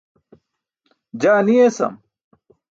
[1.21, 1.93] Jaa ni esam.